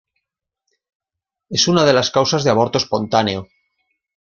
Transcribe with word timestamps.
Es 1.51 1.67
una 1.67 1.85
de 1.85 1.93
las 1.93 2.09
causas 2.09 2.43
de 2.43 2.49
aborto 2.49 2.79
espontáneo. 2.79 3.45